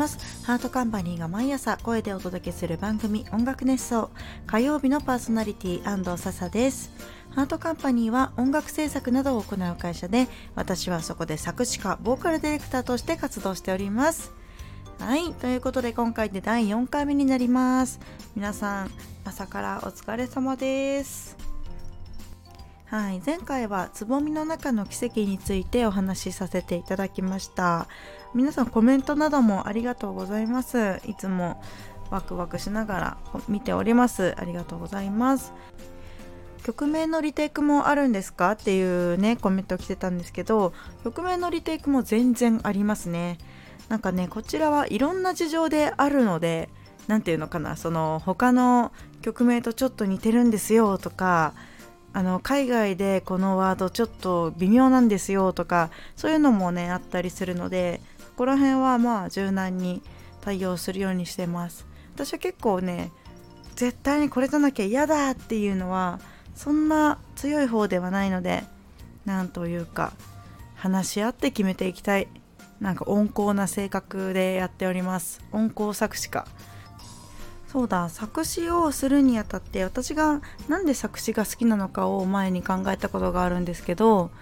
[0.00, 0.46] ます。
[0.46, 4.10] ハートカンパニーが毎朝声でお届けする番組音楽熱奏
[4.46, 6.90] 火曜日のパーソナリティ安藤笹です。
[7.34, 14.32] ハートカンパニーは音楽制作などを行う会社で私はそこで作詞家ボーカルディレクターとして活動しております。
[14.98, 18.00] はいということで今回で第4回目になります。
[18.34, 18.90] 皆さん
[19.26, 21.49] 朝からお疲れ様です。
[22.90, 27.86] はい、前回はつぼみの中の奇跡についてお話しさせていただきました。
[28.34, 31.00] 皆さんコメントなどもありがとうございます。
[31.06, 31.62] いつも
[32.10, 34.34] ワクワクしながら見ております。
[34.36, 35.52] ありがとうございます。
[36.64, 38.50] 曲名のリテイクもあるんですか？
[38.50, 40.72] っていうねコメント来てたんですけど
[41.04, 43.38] 曲名のリテイクも全然ありますね。
[43.88, 46.68] なんかねこちらはいろんな事情であるので
[47.06, 48.90] 何て言うのかなその他の
[49.22, 51.54] 曲名とちょっと似てるんですよとか
[52.12, 60.02] あの海外でこのワードちょっと微妙なんですよとかそういうのもねあったりするのでそこら辺はまあ柔軟に
[60.40, 61.86] 対応するようにしてます。
[62.14, 63.12] 私は結構ね
[63.76, 66.20] 絶対にこれじゃなきゃ嫌だっていうのは
[66.54, 68.64] そんな強い方ではないので
[69.24, 70.12] なんというか
[70.74, 72.28] 話し合って決めていきたい。
[72.80, 75.42] なんか温厚な性格でやっております。
[75.52, 76.46] 温厚作詞家。
[77.70, 84.32] そうだ作詞をするにあたって私が何で作詞が好きなのかを前に考えたことがあるんですけど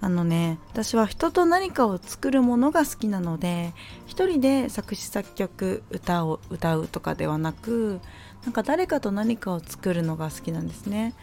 [0.00, 3.72] あのね私は人と何かを作るものが好きなので
[4.06, 8.00] 一人で作詞作曲歌を歌うとかではなく
[8.42, 11.14] なんか誰かと何かを作るのが好きなんですね。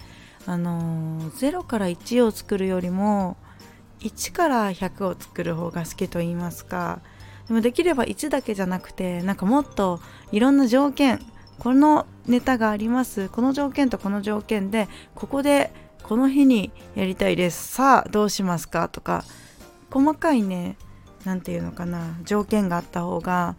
[0.48, 3.38] あの0から1を作るよりも
[4.00, 7.02] 1から100を作る方が好きと言いますか
[7.48, 10.00] でもできれば1だけじゃなくてなんかもっと
[10.32, 11.20] いろんな条件
[11.62, 13.30] このネタがあります。
[13.30, 17.74] この条件とこの条件でここでこの日にやりたいです。
[17.74, 18.90] さあどうしますか？
[18.90, 19.24] とか
[19.92, 20.76] 細かいね
[21.24, 23.56] 何て言うのかな条件があった方が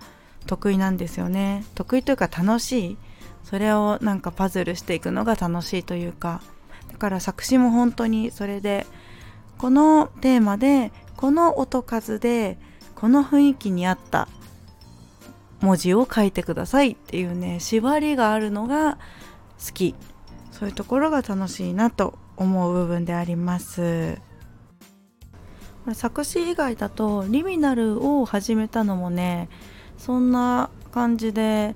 [0.49, 1.65] 得意なんですよね。
[1.77, 2.97] 得意というか楽しい。
[3.45, 6.43] それをなんかパズルしていくのが楽しいというか。
[6.91, 8.85] だから作詞も本当にそれで
[9.59, 12.59] このテーマでこの音数で
[12.97, 14.27] この雰囲気に合った。
[15.63, 18.99] 文字を書いてくださいっていうね縛りがあるのが
[19.65, 19.95] 好き。
[20.51, 24.19] そういうところが楽しいなと思う部分であります。
[25.85, 29.49] これ作詞以外だとリミナルを始めたのもね
[29.99, 31.75] そんな感じで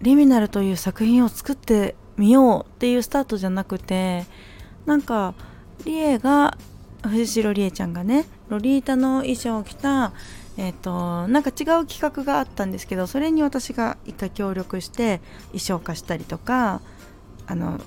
[0.00, 4.24] リミナルという作品を作ってみようっていうスタートじゃなくて
[4.86, 5.34] なんか
[5.84, 6.56] リエが
[7.02, 10.12] 藤代理恵ちゃんがねロリータの衣装を着た
[10.60, 15.22] えーと、なんか違う企画があったんですけどそれに私が一回協力して
[15.52, 16.82] 衣装化したりとか
[17.46, 17.80] あの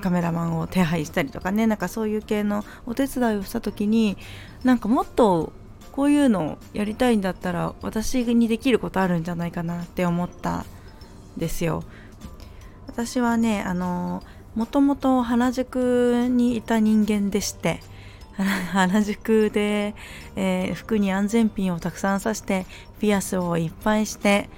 [0.00, 4.16] カメラマンを手配したりとかねなんかそういう系のお手伝いをした時に
[4.62, 5.52] なんかもっと
[5.90, 10.64] こういうのをやりたいんだったら私にできることあるんじゃないかなって思ったん
[11.36, 11.82] ですよ。
[12.86, 14.22] 私はねあの
[14.54, 17.80] もともと原宿にいた人間でして
[18.72, 19.94] 原宿で、
[20.36, 22.66] えー、服に安全ピンをたくさん刺して
[23.00, 24.48] ピアスをいっぱいして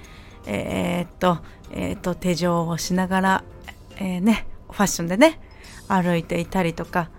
[0.45, 1.39] えー、っと,、
[1.71, 3.43] えー、っと手錠をしながら、
[3.97, 5.39] えね、ファッションでね
[5.87, 7.09] 歩いていたりとか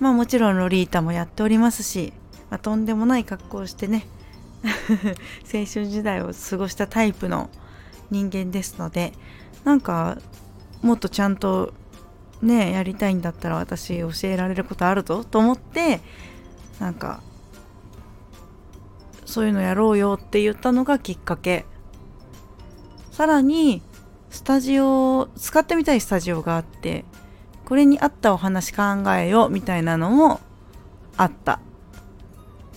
[0.00, 2.12] まあもちろんロリータもやっておりますし、
[2.50, 4.06] まあ、とんでもない格好をしてね
[5.52, 7.50] 青春時代を過ごしたタイプの
[8.10, 9.12] 人間ですので
[9.64, 10.18] なんか
[10.82, 11.72] もっとちゃんと
[12.44, 16.00] ねやりたいんだったら私教えられることあるぞと思って
[16.78, 17.22] なんか
[19.24, 21.64] そういうのやろうよって言ったのがきっかけ。
[23.10, 23.80] さらに
[24.30, 27.04] スタジオ使ってみたいスタジオがあって
[27.64, 28.82] これに合ったお話考
[29.16, 30.40] えようみたいなのも
[31.16, 31.60] あった。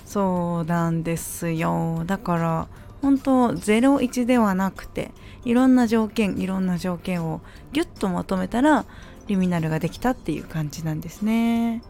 [0.06, 2.04] そうなんですよ。
[2.06, 2.68] だから
[3.02, 5.12] 本当01ではなくて
[5.44, 7.42] いろんな条件いろんな条件を
[7.72, 8.86] ギュッとまとめたら
[9.28, 11.82] リミナルができたっていう感じなんですね。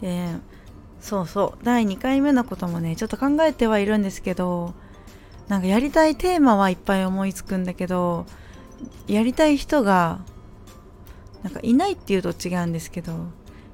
[0.00, 0.28] で
[1.00, 4.74] そうそう第2回目のこともねちょっと考えてはいるんですけど
[5.48, 8.26] なんかやりたいテーマはいっぱい思いつくんだけど
[9.06, 10.20] やりたい人が
[11.42, 13.12] なんかいないっていうと違うんですけど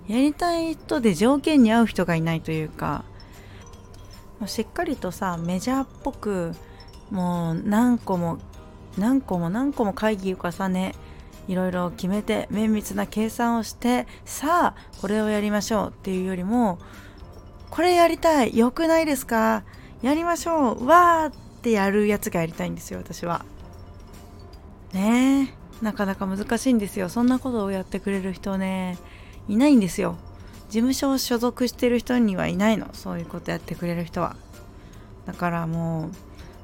[0.07, 3.05] やりたい人で条件に合う人がいないというか
[4.47, 6.53] しっかりとさメジャーっぽく
[7.11, 8.39] もう何個も
[8.99, 10.95] 何個も何個も会議を重ね
[11.49, 16.79] いろいろ決めて綿密な計算をしてさあこれをやりましょうっていうよりも
[17.71, 19.65] これやりたいよくないですか？
[20.01, 23.45] やりましょうわーってやるやつがやりたいんですよ私は。
[24.93, 27.09] ねえなかなか難しいんですよ。
[27.09, 28.97] そんなことをやってくれる人ね
[29.49, 30.17] いないんですよ。
[30.71, 34.37] 事務所を所属してる人にはいないのそういうことやってくれる人は。
[35.27, 36.11] だからもう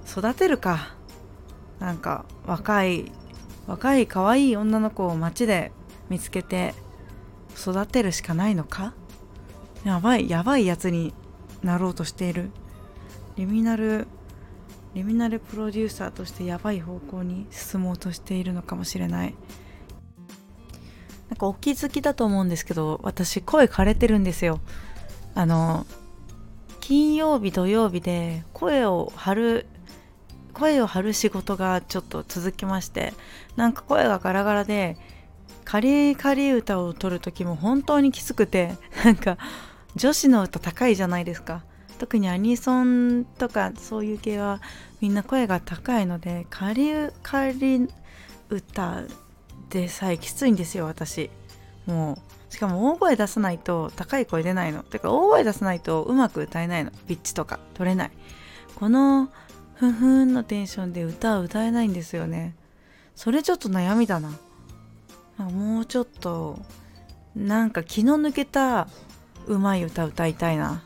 [0.08, 0.94] 育てるか。
[1.80, 3.10] なんか若い
[3.66, 5.72] 若い可愛い女の子を街で
[6.08, 6.74] 見つけて
[7.56, 8.94] 育てるしかないのか？
[9.84, 11.14] やばいやばいやつに
[11.62, 12.50] なろうとしている。
[13.36, 14.06] リミナル
[14.94, 19.34] リミナルプロデューサーとしてやばい方向に進もうとしているのかもしれない。
[21.28, 24.58] なんかお気づきだと思うんですけど私声枯れてるんですよ。
[25.36, 25.86] あの
[26.80, 29.66] 金曜日土曜日で声を張る
[30.60, 33.14] 声を張る仕事がちょっと続きまして
[33.56, 34.98] なんか声がガラガラで
[35.64, 39.38] 仮仮歌を取る時も本当にきつくて なんか
[39.96, 41.64] 女子の歌高いじゃないですか。
[41.98, 44.60] 特にアニソンとかそういう系は
[45.00, 46.92] みんな声が高いので仮
[47.22, 47.88] 仮
[48.48, 49.02] 歌
[49.68, 51.30] でさえきついんですよ私。
[51.86, 52.18] も
[52.50, 54.82] うしかも大声出さないと高い声出ないの。
[54.82, 56.90] てか大声出さないとうまく歌えないの。
[56.90, 58.10] ピッチとか取れない。
[58.76, 59.30] この
[59.80, 62.54] ふんふんのテンションで歌は歌えないんですよね。
[63.14, 64.38] それちょっと悩みだな。
[65.38, 66.58] もうちょっと
[67.34, 68.88] なんか気の抜けた
[69.46, 70.84] うまい歌歌いたいな。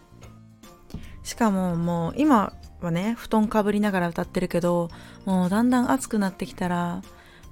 [1.24, 4.90] しかももう今はね布団かぶりながら歌ってるけど
[5.24, 7.02] もうだんだん暑くなってきたら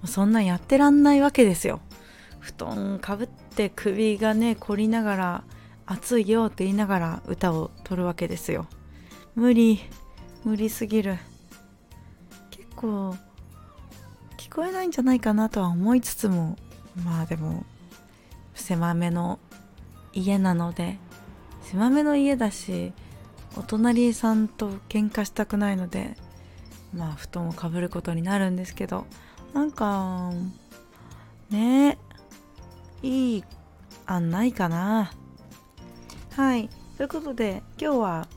[0.05, 1.81] そんなやってらんないわけですよ。
[2.38, 5.45] 布団かぶって首がね凝りながら
[5.87, 8.69] 暑いよって言いながら歌を取るわけですよ。
[9.35, 9.81] 無理
[10.45, 11.19] 無理すぎる。
[12.82, 13.17] 構
[14.37, 16.56] 聞こえないんじゃないかなとは思いつつも
[17.05, 17.64] まあでも
[18.55, 19.38] 狭めの
[20.12, 20.99] 家なので
[21.62, 22.93] 狭めの家だし
[23.56, 26.17] お隣さんと喧嘩したくないので
[26.93, 29.06] まあ布団をかぶることになるんですけど
[29.55, 30.32] なんか
[31.50, 31.99] ね
[33.02, 33.44] いい
[34.06, 35.12] 案ないかな。
[36.35, 36.69] はい。
[36.96, 38.28] ということで今日は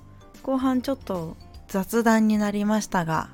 [0.44, 1.38] 後半ちょっと
[1.68, 3.30] 雑談になりましたが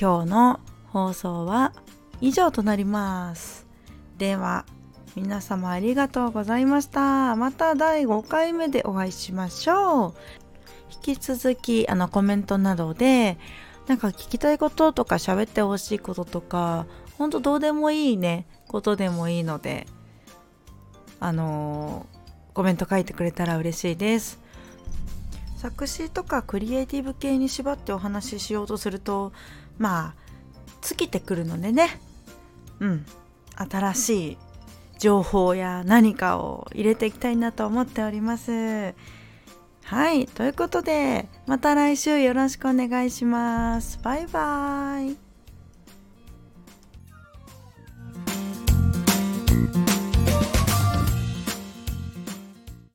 [0.00, 0.60] 今日の
[0.92, 1.72] 放送は
[2.20, 3.66] 以上となります。
[4.16, 4.64] では
[5.16, 7.34] 皆様ありがとうございました。
[7.34, 10.14] また第5回目でお会いしましょう。
[11.04, 13.38] 引き続きあのコメントなどで
[13.88, 16.86] なんか聞きたいこととか喋ってほしいこととか
[17.16, 19.88] ほんとどうでもいいねことでもいいので
[21.18, 24.38] あのー、コメント書いてくれたら嬉しいです。
[25.56, 29.32] 作詞とかクリエイティブ系に縛ってお話ししようとすると
[29.78, 30.28] まあ
[30.82, 32.00] 尽きてくるのでね。
[32.80, 33.06] うん。
[33.56, 34.38] 新しい
[34.98, 38.94] 情報や何かを入れていきたいなと思っております。
[39.84, 40.26] はい。
[40.26, 43.98] ということでまた来週よろしくお願いします。
[44.02, 45.27] バイバーイ。